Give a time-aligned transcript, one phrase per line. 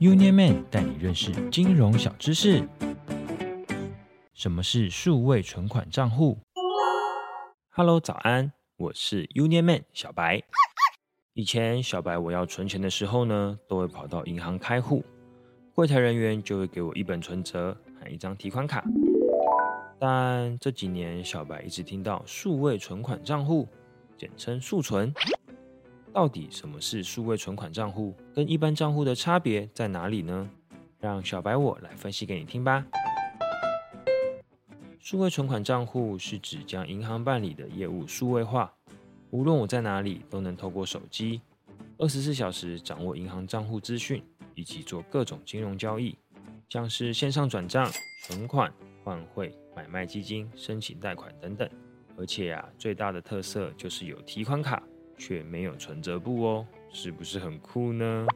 [0.00, 2.66] Union Man 带你认识金融小知识。
[4.32, 6.38] 什么是数位存款账户
[7.68, 10.42] ？Hello，早安，我是 Union Man 小白。
[11.34, 15.04] 以前小白我要存钱的时候呢，都会跑到银行开户，
[15.74, 18.82] 柜台人员就会给我一本存折和一张提款卡。
[19.98, 23.68] 但这几年小白一直听到数位存款账户，
[24.16, 25.12] 简称数存。
[26.12, 28.14] 到底什么是数位存款账户？
[28.34, 30.50] 跟一般账户的差别在哪里呢？
[30.98, 32.84] 让小白我来分析给你听吧。
[34.98, 38.72] 数位存款账户是指将银行办理的业务数位化，
[39.30, 41.40] 无论我在哪里都能透过手机，
[41.96, 44.22] 二十四小时掌握银行账户资讯，
[44.54, 46.16] 以及做各种金融交易，
[46.68, 47.88] 像是线上转账、
[48.26, 48.72] 存款、
[49.04, 51.68] 换汇、买卖基金、申请贷款等等。
[52.16, 54.82] 而且呀，最大的特色就是有提款卡。
[55.20, 58.26] 却没有存折簿哦，是不是很酷呢？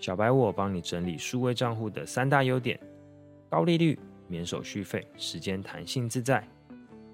[0.00, 2.78] 小白我帮你整理数位账户的三大优点：
[3.48, 6.44] 高利率、免手续费、时间弹性自在。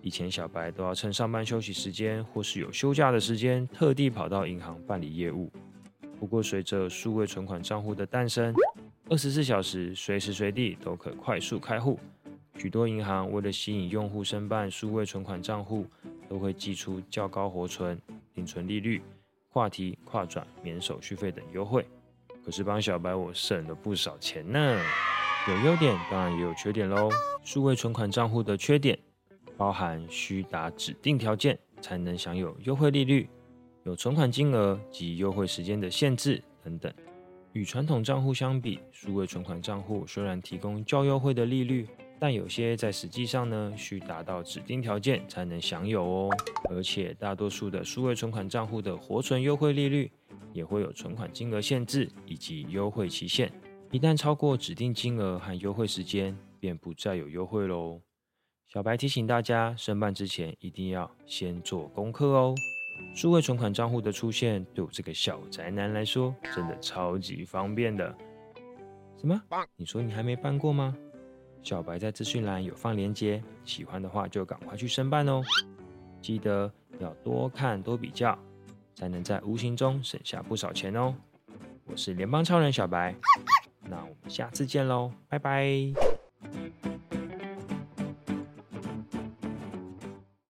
[0.00, 5.50] 以前小白都要趁上班休息时间或是有休假的时间，特地跑到银行办理业务。
[6.20, 8.54] 不过随着数位存款账户的诞生，
[9.08, 11.98] 二十四小时随时随地都可快速开户。
[12.56, 15.84] 许多银行为了吸引用户申办数位存款账户，
[16.28, 18.00] 都会寄出较高活存、
[18.32, 19.02] 定存利率。
[19.56, 21.82] 话题跨转免手续费等优惠，
[22.44, 24.78] 可是帮小白我省了不少钱呢。
[25.48, 27.08] 有优点，当然也有缺点喽。
[27.42, 28.98] 数位存款账户的缺点
[29.56, 33.30] 包含需达指定条件才能享有优惠利率，
[33.84, 36.92] 有存款金额及优惠时间的限制等等。
[37.54, 41.88] 与传统账户相比，数位存款账户虽然提供较优惠的利率。
[42.18, 46.30] 但有些在实际上呢，需达到指定条件才能享有哦。
[46.70, 50.10] 而且大多数的数位存款账户的活存优惠利率，
[50.52, 53.52] 也会有存款金额限制以及优惠期限。
[53.90, 58.00] 一旦超过指定金额和优惠时间，便不再有优惠喽。
[58.66, 62.54] 小白提醒大家，申办之前一定要先做功课哦。
[63.14, 68.16] 数位存款账户的出现，对我这个小宅男来说，真的超级方便的。
[69.18, 69.40] 什么？
[69.76, 70.96] 你说你还没办过吗？
[71.66, 75.42] 小白在资讯栏有放链接，喜欢的话就赶快去申办哦。
[76.22, 78.38] 记得要多看多比较，
[78.94, 81.12] 才能在无形中省下不少钱哦。
[81.86, 83.12] 我是联邦超人小白，
[83.82, 86.15] 那我们下次见喽，拜拜。